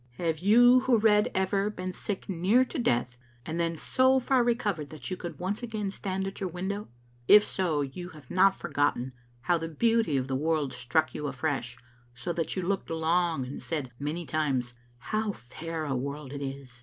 Have 0.17 0.39
you 0.39 0.79
who 0.79 0.97
read 0.97 1.29
ever 1.35 1.69
Digitized 1.69 1.75
by 1.75 1.75
VjOOQ 1.75 1.75
IC 1.75 1.75
188 1.75 1.75
TTbe 1.75 1.75
Xfttlc 1.75 1.75
Alnfatet. 1.75 1.75
been 1.75 1.93
sick 1.93 2.29
near 2.29 2.65
to 2.65 2.79
death, 2.79 3.17
and 3.45 3.59
then 3.59 3.77
so 3.77 4.19
far 4.19 4.43
recovered 4.43 4.89
that 4.89 5.11
you 5.11 5.17
could 5.17 5.39
once 5.39 5.61
again 5.61 5.91
stand 5.91 6.25
at 6.27 6.39
your 6.41 6.49
window? 6.49 6.87
If 7.27 7.43
so, 7.45 7.81
you 7.81 8.09
have 8.09 8.31
not 8.31 8.55
forgotten 8.55 9.13
how 9.41 9.59
the 9.59 9.67
beauty 9.69 10.17
of 10.17 10.27
the 10.27 10.35
world 10.35 10.73
struck 10.73 11.13
you 11.13 11.27
afresh, 11.27 11.77
so 12.15 12.33
that 12.33 12.55
you 12.55 12.63
looked 12.63 12.89
long 12.89 13.45
and 13.45 13.61
said 13.61 13.91
many 13.99 14.25
times, 14.25 14.73
"How 14.97 15.33
fair 15.33 15.85
a 15.85 15.95
world 15.95 16.33
it 16.33 16.41
is!" 16.41 16.79